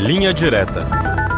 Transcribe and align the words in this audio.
Linha 0.00 0.32
Direta. 0.32 0.88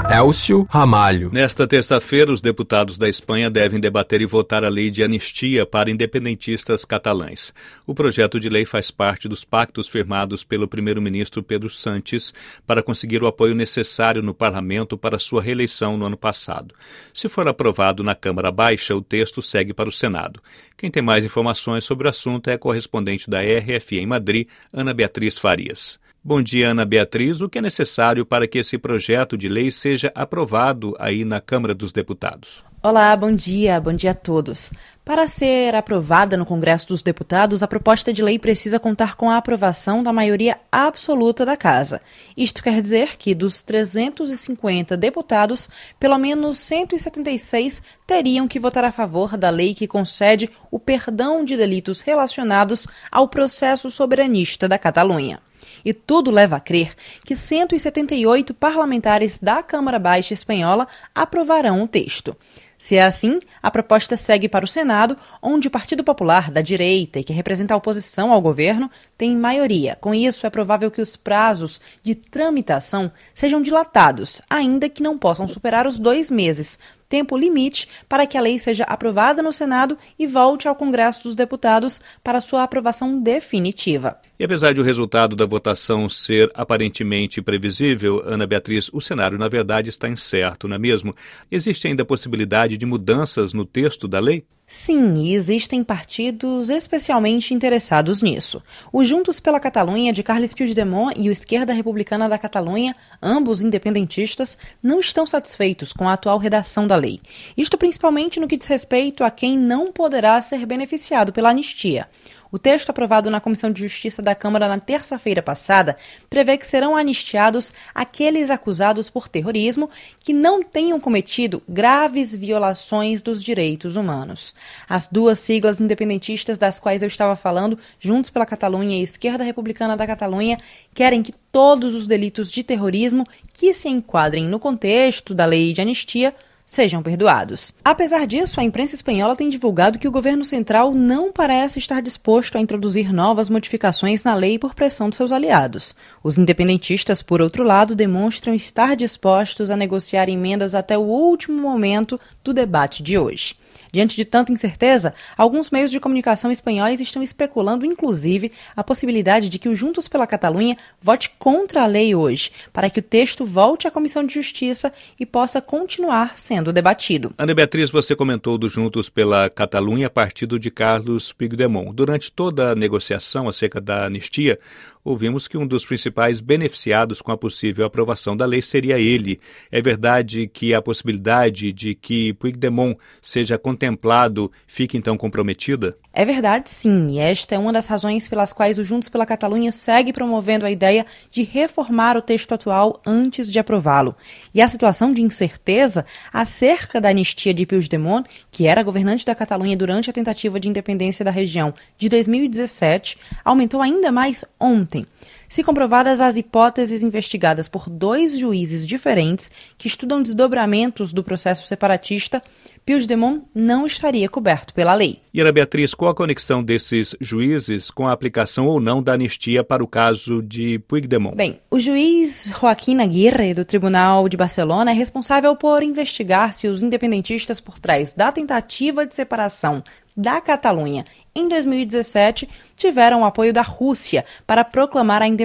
Elcio 0.08 0.64
Ramalho. 0.70 1.30
Nesta 1.32 1.66
terça-feira, 1.66 2.30
os 2.30 2.40
deputados 2.40 2.96
da 2.96 3.08
Espanha 3.08 3.50
devem 3.50 3.80
debater 3.80 4.20
e 4.20 4.26
votar 4.26 4.64
a 4.64 4.68
lei 4.68 4.88
de 4.88 5.02
anistia 5.02 5.66
para 5.66 5.90
independentistas 5.90 6.84
catalães. 6.84 7.52
O 7.84 7.92
projeto 7.92 8.38
de 8.38 8.48
lei 8.48 8.64
faz 8.64 8.88
parte 8.88 9.28
dos 9.28 9.44
pactos 9.44 9.88
firmados 9.88 10.44
pelo 10.44 10.68
primeiro-ministro 10.68 11.42
Pedro 11.42 11.68
Sanches 11.68 12.32
para 12.64 12.84
conseguir 12.84 13.20
o 13.20 13.26
apoio 13.26 13.52
necessário 13.52 14.22
no 14.22 14.32
parlamento 14.32 14.96
para 14.96 15.18
sua 15.18 15.42
reeleição 15.42 15.96
no 15.96 16.06
ano 16.06 16.16
passado. 16.16 16.72
Se 17.12 17.28
for 17.28 17.48
aprovado 17.48 18.04
na 18.04 18.14
Câmara 18.14 18.52
Baixa, 18.52 18.94
o 18.94 19.02
texto 19.02 19.42
segue 19.42 19.74
para 19.74 19.88
o 19.88 19.92
Senado. 19.92 20.40
Quem 20.76 20.88
tem 20.88 21.02
mais 21.02 21.24
informações 21.24 21.84
sobre 21.84 22.06
o 22.06 22.10
assunto 22.10 22.48
é 22.48 22.52
a 22.52 22.58
correspondente 22.58 23.28
da 23.28 23.40
RFI 23.40 23.98
em 23.98 24.06
Madrid, 24.06 24.46
Ana 24.72 24.94
Beatriz 24.94 25.36
Farias. 25.36 25.98
Bom 26.24 26.40
dia, 26.40 26.68
Ana 26.68 26.84
Beatriz. 26.84 27.40
O 27.40 27.48
que 27.48 27.58
é 27.58 27.60
necessário 27.60 28.24
para 28.24 28.46
que 28.46 28.56
esse 28.56 28.78
projeto 28.78 29.36
de 29.36 29.48
lei 29.48 29.72
seja 29.72 30.12
aprovado 30.14 30.94
aí 31.00 31.24
na 31.24 31.40
Câmara 31.40 31.74
dos 31.74 31.90
Deputados? 31.90 32.62
Olá, 32.80 33.16
bom 33.16 33.32
dia, 33.32 33.80
bom 33.80 33.92
dia 33.92 34.12
a 34.12 34.14
todos. 34.14 34.72
Para 35.04 35.26
ser 35.26 35.74
aprovada 35.74 36.36
no 36.36 36.46
Congresso 36.46 36.86
dos 36.86 37.02
Deputados, 37.02 37.60
a 37.64 37.66
proposta 37.66 38.12
de 38.12 38.22
lei 38.22 38.38
precisa 38.38 38.78
contar 38.78 39.16
com 39.16 39.32
a 39.32 39.36
aprovação 39.36 40.00
da 40.00 40.12
maioria 40.12 40.60
absoluta 40.70 41.44
da 41.44 41.56
Casa. 41.56 42.00
Isto 42.36 42.62
quer 42.62 42.80
dizer 42.80 43.16
que, 43.16 43.34
dos 43.34 43.60
350 43.64 44.96
deputados, 44.96 45.68
pelo 45.98 46.18
menos 46.18 46.56
176 46.58 47.82
teriam 48.06 48.46
que 48.46 48.60
votar 48.60 48.84
a 48.84 48.92
favor 48.92 49.36
da 49.36 49.50
lei 49.50 49.74
que 49.74 49.88
concede 49.88 50.48
o 50.70 50.78
perdão 50.78 51.44
de 51.44 51.56
delitos 51.56 52.00
relacionados 52.00 52.86
ao 53.10 53.26
processo 53.26 53.90
soberanista 53.90 54.68
da 54.68 54.78
Catalunha 54.78 55.40
e 55.84 55.94
tudo 55.94 56.30
leva 56.30 56.56
a 56.56 56.60
crer 56.60 56.94
que 57.24 57.36
178 57.36 58.54
parlamentares 58.54 59.38
da 59.38 59.62
Câmara 59.62 59.98
Baixa 59.98 60.34
Espanhola 60.34 60.86
aprovarão 61.14 61.82
o 61.82 61.88
texto. 61.88 62.36
Se 62.82 62.96
é 62.96 63.04
assim, 63.04 63.38
a 63.62 63.70
proposta 63.70 64.16
segue 64.16 64.48
para 64.48 64.64
o 64.64 64.68
Senado, 64.68 65.16
onde 65.40 65.68
o 65.68 65.70
Partido 65.70 66.02
Popular 66.02 66.50
da 66.50 66.60
direita 66.60 67.20
e 67.20 67.22
que 67.22 67.32
representa 67.32 67.74
a 67.74 67.76
oposição 67.76 68.32
ao 68.32 68.40
governo 68.40 68.90
tem 69.16 69.36
maioria. 69.36 69.96
Com 70.00 70.12
isso, 70.12 70.48
é 70.48 70.50
provável 70.50 70.90
que 70.90 71.00
os 71.00 71.14
prazos 71.14 71.80
de 72.02 72.16
tramitação 72.16 73.12
sejam 73.36 73.62
dilatados, 73.62 74.42
ainda 74.50 74.88
que 74.88 75.00
não 75.00 75.16
possam 75.16 75.46
superar 75.46 75.86
os 75.86 75.96
dois 75.96 76.28
meses, 76.28 76.76
tempo 77.12 77.36
limite 77.36 77.86
para 78.08 78.26
que 78.26 78.38
a 78.38 78.40
lei 78.40 78.58
seja 78.58 78.84
aprovada 78.84 79.42
no 79.42 79.52
Senado 79.52 79.98
e 80.18 80.26
volte 80.26 80.66
ao 80.66 80.74
Congresso 80.74 81.24
dos 81.24 81.36
Deputados 81.36 82.00
para 82.24 82.40
sua 82.40 82.62
aprovação 82.62 83.20
definitiva. 83.20 84.16
E 84.38 84.44
apesar 84.44 84.72
de 84.72 84.80
o 84.80 84.84
resultado 84.84 85.36
da 85.36 85.44
votação 85.44 86.08
ser 86.08 86.50
aparentemente 86.54 87.42
previsível, 87.42 88.22
Ana 88.24 88.46
Beatriz, 88.46 88.88
o 88.94 89.00
cenário 89.00 89.36
na 89.36 89.46
verdade 89.46 89.90
está 89.90 90.08
incerto, 90.08 90.66
não 90.66 90.76
é 90.76 90.78
mesmo? 90.78 91.14
Existe 91.50 91.86
ainda 91.86 92.02
a 92.02 92.06
possibilidade 92.06 92.78
de 92.78 92.86
mudanças 92.86 93.52
no 93.52 93.66
texto 93.66 94.08
da 94.08 94.18
lei? 94.18 94.42
Sim, 94.74 95.34
existem 95.34 95.84
partidos 95.84 96.70
especialmente 96.70 97.52
interessados 97.52 98.22
nisso. 98.22 98.62
O 98.90 99.04
Juntos 99.04 99.38
pela 99.38 99.60
Catalunha 99.60 100.14
de 100.14 100.22
Carles 100.22 100.54
Puigdemont 100.54 101.12
e 101.14 101.28
o 101.28 101.32
Esquerda 101.32 101.74
Republicana 101.74 102.26
da 102.26 102.38
Catalunha, 102.38 102.96
ambos 103.20 103.62
independentistas, 103.62 104.56
não 104.82 104.98
estão 104.98 105.26
satisfeitos 105.26 105.92
com 105.92 106.08
a 106.08 106.14
atual 106.14 106.38
redação 106.38 106.86
da 106.86 106.96
lei. 106.96 107.20
Isto 107.54 107.76
principalmente 107.76 108.40
no 108.40 108.48
que 108.48 108.56
diz 108.56 108.66
respeito 108.66 109.22
a 109.22 109.30
quem 109.30 109.58
não 109.58 109.92
poderá 109.92 110.40
ser 110.40 110.64
beneficiado 110.64 111.34
pela 111.34 111.50
anistia. 111.50 112.08
O 112.52 112.58
texto 112.58 112.90
aprovado 112.90 113.30
na 113.30 113.40
Comissão 113.40 113.72
de 113.72 113.80
Justiça 113.80 114.20
da 114.20 114.34
Câmara 114.34 114.68
na 114.68 114.78
terça-feira 114.78 115.40
passada 115.40 115.96
prevê 116.28 116.58
que 116.58 116.66
serão 116.66 116.94
anistiados 116.94 117.72
aqueles 117.94 118.50
acusados 118.50 119.08
por 119.08 119.26
terrorismo 119.26 119.88
que 120.20 120.34
não 120.34 120.62
tenham 120.62 121.00
cometido 121.00 121.62
graves 121.66 122.36
violações 122.36 123.22
dos 123.22 123.42
direitos 123.42 123.96
humanos. 123.96 124.54
As 124.86 125.08
duas 125.08 125.38
siglas 125.38 125.80
independentistas 125.80 126.58
das 126.58 126.78
quais 126.78 127.00
eu 127.00 127.08
estava 127.08 127.34
falando, 127.36 127.78
Juntos 127.98 128.28
pela 128.28 128.44
Catalunha 128.44 128.98
e 128.98 129.02
Esquerda 129.02 129.42
Republicana 129.42 129.96
da 129.96 130.06
Catalunha, 130.06 130.58
querem 130.92 131.22
que 131.22 131.32
todos 131.50 131.94
os 131.94 132.06
delitos 132.06 132.50
de 132.50 132.62
terrorismo 132.62 133.26
que 133.54 133.72
se 133.72 133.88
enquadrem 133.88 134.46
no 134.46 134.60
contexto 134.60 135.32
da 135.32 135.46
lei 135.46 135.72
de 135.72 135.80
anistia 135.80 136.34
sejam 136.72 137.02
perdoados. 137.02 137.74
Apesar 137.84 138.26
disso, 138.26 138.58
a 138.58 138.64
imprensa 138.64 138.94
espanhola 138.94 139.36
tem 139.36 139.50
divulgado 139.50 139.98
que 139.98 140.08
o 140.08 140.10
governo 140.10 140.42
central 140.42 140.94
não 140.94 141.30
parece 141.30 141.78
estar 141.78 142.00
disposto 142.00 142.56
a 142.56 142.60
introduzir 142.62 143.12
novas 143.12 143.50
modificações 143.50 144.24
na 144.24 144.34
lei 144.34 144.58
por 144.58 144.74
pressão 144.74 145.10
de 145.10 145.16
seus 145.16 145.32
aliados. 145.32 145.94
Os 146.24 146.38
independentistas, 146.38 147.20
por 147.20 147.42
outro 147.42 147.62
lado, 147.62 147.94
demonstram 147.94 148.54
estar 148.54 148.96
dispostos 148.96 149.70
a 149.70 149.76
negociar 149.76 150.30
emendas 150.30 150.74
até 150.74 150.96
o 150.96 151.02
último 151.02 151.60
momento 151.60 152.18
do 152.42 152.54
debate 152.54 153.02
de 153.02 153.18
hoje. 153.18 153.54
Diante 153.92 154.16
de 154.16 154.24
tanta 154.24 154.50
incerteza, 154.50 155.12
alguns 155.36 155.70
meios 155.70 155.90
de 155.90 156.00
comunicação 156.00 156.50
espanhóis 156.50 156.98
estão 156.98 157.22
especulando, 157.22 157.84
inclusive, 157.84 158.50
a 158.74 158.82
possibilidade 158.82 159.50
de 159.50 159.58
que 159.58 159.68
o 159.68 159.74
Juntos 159.74 160.08
pela 160.08 160.26
Catalunha 160.26 160.78
vote 160.98 161.30
contra 161.38 161.82
a 161.82 161.86
lei 161.86 162.14
hoje, 162.14 162.50
para 162.72 162.88
que 162.88 163.00
o 163.00 163.02
texto 163.02 163.44
volte 163.44 163.86
à 163.86 163.90
Comissão 163.90 164.24
de 164.24 164.32
Justiça 164.32 164.90
e 165.20 165.26
possa 165.26 165.60
continuar 165.60 166.38
sendo 166.38 166.72
debatido. 166.72 167.34
Ana 167.36 167.52
Beatriz, 167.52 167.90
você 167.90 168.16
comentou 168.16 168.56
do 168.56 168.66
Juntos 168.66 169.10
pela 169.10 169.50
Catalunha, 169.50 170.08
partido 170.08 170.58
de 170.58 170.70
Carlos 170.70 171.30
Puigdemont. 171.30 171.92
Durante 171.92 172.32
toda 172.32 172.70
a 172.70 172.74
negociação 172.74 173.46
acerca 173.46 173.78
da 173.78 174.06
anistia, 174.06 174.58
ouvimos 175.04 175.48
que 175.48 175.58
um 175.58 175.66
dos 175.66 175.84
principais 175.84 176.40
beneficiados 176.40 177.20
com 177.20 177.32
a 177.32 177.36
possível 177.36 177.84
aprovação 177.84 178.36
da 178.36 178.46
lei 178.46 178.62
seria 178.62 178.98
ele. 178.98 179.40
É 179.70 179.80
verdade 179.82 180.46
que 180.46 180.74
a 180.74 180.82
possibilidade 180.82 181.72
de 181.72 181.94
que 181.94 182.32
Puigdemont 182.34 182.96
seja 183.20 183.58
contemplado 183.58 184.50
fique 184.66 184.96
então 184.96 185.16
comprometida? 185.16 185.96
É 186.14 186.24
verdade, 186.26 186.70
sim, 186.70 187.06
e 187.12 187.18
esta 187.18 187.54
é 187.54 187.58
uma 187.58 187.72
das 187.72 187.88
razões 187.88 188.28
pelas 188.28 188.52
quais 188.52 188.78
o 188.78 188.84
Juntos 188.84 189.08
pela 189.08 189.24
Catalunha 189.24 189.72
segue 189.72 190.12
promovendo 190.12 190.66
a 190.66 190.70
ideia 190.70 191.06
de 191.30 191.42
reformar 191.42 192.18
o 192.18 192.22
texto 192.22 192.52
atual 192.52 193.00
antes 193.06 193.50
de 193.50 193.58
aprová-lo. 193.58 194.14
E 194.52 194.60
a 194.60 194.68
situação 194.68 195.10
de 195.10 195.22
incerteza 195.22 196.04
acerca 196.30 197.00
da 197.00 197.08
anistia 197.08 197.54
de 197.54 197.64
Puigdemont, 197.64 198.28
que 198.50 198.66
era 198.66 198.82
governante 198.82 199.24
da 199.24 199.34
Catalunha 199.34 199.76
durante 199.76 200.10
a 200.10 200.12
tentativa 200.12 200.60
de 200.60 200.68
independência 200.68 201.24
da 201.24 201.30
região 201.30 201.72
de 201.96 202.10
2017, 202.10 203.16
aumentou 203.42 203.80
ainda 203.80 204.12
mais 204.12 204.44
ontem 204.60 204.91
something. 204.92 205.06
Se 205.52 205.62
comprovadas 205.62 206.18
as 206.22 206.38
hipóteses 206.38 207.02
investigadas 207.02 207.68
por 207.68 207.90
dois 207.90 208.38
juízes 208.38 208.86
diferentes 208.86 209.50
que 209.76 209.86
estudam 209.86 210.22
desdobramentos 210.22 211.12
do 211.12 211.22
processo 211.22 211.66
separatista, 211.66 212.42
Puigdemont 212.86 213.42
não 213.54 213.84
estaria 213.84 214.30
coberto 214.30 214.72
pela 214.72 214.94
lei. 214.94 215.20
E 215.32 215.42
Ana 215.42 215.52
Beatriz, 215.52 215.92
qual 215.92 216.10
a 216.10 216.14
conexão 216.14 216.62
desses 216.62 217.14
juízes 217.20 217.90
com 217.90 218.08
a 218.08 218.12
aplicação 218.12 218.66
ou 218.66 218.80
não 218.80 219.02
da 219.02 219.12
anistia 219.12 219.62
para 219.62 219.84
o 219.84 219.86
caso 219.86 220.42
de 220.42 220.78
Puigdemont? 220.78 221.36
Bem, 221.36 221.60
o 221.70 221.78
juiz 221.78 222.50
Joaquim 222.58 223.02
Aguirre, 223.02 223.52
do 223.52 223.66
Tribunal 223.66 224.30
de 224.30 224.38
Barcelona, 224.38 224.92
é 224.92 224.94
responsável 224.94 225.54
por 225.54 225.82
investigar 225.82 226.54
se 226.54 226.66
os 226.66 226.82
independentistas 226.82 227.60
por 227.60 227.78
trás 227.78 228.14
da 228.14 228.32
tentativa 228.32 229.04
de 229.04 229.14
separação 229.14 229.84
da 230.16 230.40
Catalunha 230.40 231.04
em 231.34 231.48
2017 231.48 232.48
tiveram 232.76 233.22
o 233.22 233.24
apoio 233.24 233.52
da 233.52 233.62
Rússia 233.62 234.24
para 234.46 234.64
proclamar 234.64 235.22
a 235.22 235.26
independência 235.26 235.41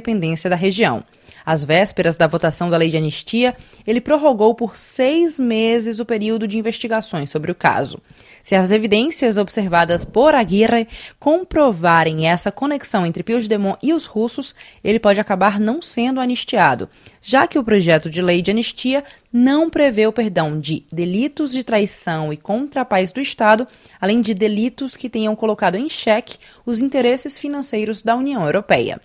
da 0.50 0.56
região. 0.56 1.04
Às 1.46 1.64
vésperas 1.64 2.18
da 2.18 2.28
votação 2.28 2.70
da 2.70 2.76
lei 2.76 2.90
de 2.90 2.98
anistia, 2.98 3.56
ele 3.86 4.02
prorrogou 4.02 4.54
por 4.54 4.76
seis 4.76 5.40
meses 5.40 6.02
o 6.02 6.06
período 6.06 6.46
de 6.46 6.58
investigações 6.58 7.30
sobre 7.30 7.50
o 7.50 7.56
caso. 7.56 8.02
Se 8.44 8.54
as 8.54 8.70
evidências 8.70 9.38
observadas 9.38 10.04
por 10.04 10.36
Aguirre 10.36 10.90
comprovarem 11.18 12.28
essa 12.28 12.52
conexão 12.52 13.06
entre 13.06 13.24
Puigdemont 13.24 13.78
e 13.82 13.94
os 13.94 14.04
russos, 14.04 14.54
ele 14.84 15.00
pode 15.00 15.22
acabar 15.22 15.58
não 15.58 15.82
sendo 15.82 16.20
anistiado, 16.20 16.90
já 17.22 17.48
que 17.48 17.58
o 17.58 17.64
projeto 17.64 18.10
de 18.10 18.22
lei 18.22 18.42
de 18.42 18.52
anistia 18.52 19.04
não 19.32 19.70
prevê 19.70 20.08
o 20.08 20.14
perdão 20.14 20.60
de 20.60 20.86
delitos 20.92 21.52
de 21.52 21.64
traição 21.64 22.32
e 22.32 22.38
contra 22.38 22.82
a 22.82 22.86
paz 22.86 23.12
do 23.12 23.20
Estado, 23.20 23.68
além 24.00 24.22
de 24.22 24.34
delitos 24.34 24.96
que 24.96 25.10
tenham 25.10 25.36
colocado 25.36 25.76
em 25.76 25.90
xeque 25.90 26.38
os 26.66 26.82
interesses 26.82 27.38
financeiros 27.38 28.02
da 28.02 28.16
União 28.16 28.46
Europeia. 28.46 29.02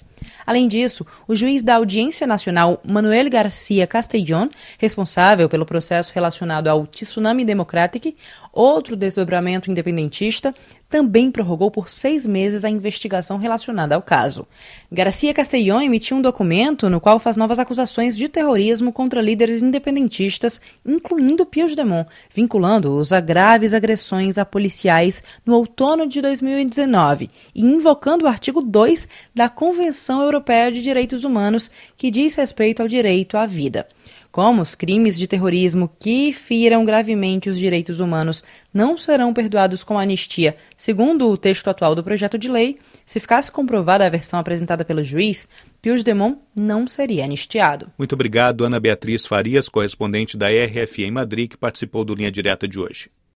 Além 0.46 0.69
disso, 0.69 1.06
o 1.26 1.34
juiz 1.34 1.62
da 1.62 1.76
Audiência 1.76 2.26
Nacional, 2.26 2.80
Manuel 2.84 3.28
Garcia 3.30 3.86
Castellón, 3.86 4.48
responsável 4.78 5.48
pelo 5.48 5.66
processo 5.66 6.12
relacionado 6.14 6.69
ao 6.69 6.86
Tsunami 6.86 7.44
Democratic, 7.44 8.16
outro 8.52 8.96
desdobramento 8.96 9.70
independentista, 9.70 10.54
também 10.93 11.31
prorrogou 11.31 11.71
por 11.71 11.89
seis 11.89 12.27
meses 12.27 12.67
a 12.67 12.69
investigação 12.69 13.39
relacionada 13.39 13.94
ao 13.94 14.03
caso. 14.03 14.47
Garcia 14.93 15.33
Castellón 15.33 15.81
emitiu 15.81 16.19
um 16.19 16.21
documento 16.21 16.91
no 16.91 17.00
qual 17.00 17.19
faz 17.19 17.35
novas 17.35 17.59
acusações 17.59 18.15
de 18.15 18.29
terrorismo 18.29 18.93
contra 18.93 19.23
líderes 19.23 19.62
independentistas, 19.62 20.61
incluindo 20.85 21.47
Puigdemont, 21.47 22.06
vinculando-os 22.31 23.11
a 23.11 23.21
graves 23.21 23.73
agressões 23.73 24.37
a 24.37 24.44
policiais 24.44 25.23
no 25.47 25.55
outono 25.55 26.06
de 26.06 26.21
2019 26.21 27.31
e 27.55 27.65
invocando 27.65 28.27
o 28.27 28.29
artigo 28.29 28.61
2 28.61 29.09
da 29.35 29.49
Convenção 29.49 30.21
Europeia 30.21 30.71
de 30.71 30.83
Direitos 30.83 31.25
Humanos, 31.25 31.71
que 31.97 32.11
diz 32.11 32.35
respeito 32.35 32.83
ao 32.83 32.89
direito 32.89 33.39
à 33.39 33.47
vida. 33.47 33.87
Como 34.32 34.62
os 34.62 34.75
crimes 34.75 35.19
de 35.19 35.26
terrorismo 35.26 35.90
que 36.00 36.32
firam 36.32 36.87
gravemente 36.87 37.50
os 37.50 37.58
direitos 37.58 38.00
humanos 38.00 38.43
não 38.73 38.96
serão 38.96 39.34
perdoados 39.34 39.84
com 39.84 39.99
anistia, 39.99 40.56
segundo 40.75 41.29
o 41.29 41.37
texto 41.37 41.69
atual 41.69 41.94
do 41.94 42.02
projeto 42.02 42.38
de 42.38 42.50
lei, 42.50 42.79
se 43.05 43.20
ficasse 43.20 43.52
comprovada 43.52 44.06
a 44.06 44.08
versão 44.08 44.40
apresentada 44.40 44.87
pelo 44.87 45.02
juiz, 45.02 45.46
Pius 45.82 46.02
Demont 46.02 46.38
não 46.56 46.87
seria 46.87 47.26
anistiado. 47.26 47.93
Muito 47.99 48.14
obrigado, 48.14 48.64
Ana 48.64 48.81
Beatriz 48.81 49.26
Farias, 49.26 49.69
correspondente 49.69 50.34
da 50.34 50.46
RFI 50.49 51.05
em 51.05 51.11
Madrid, 51.11 51.50
que 51.50 51.58
participou 51.58 52.02
do 52.02 52.14
Linha 52.14 52.32
Direta 52.32 52.67
de 52.67 52.81
hoje. 52.81 53.11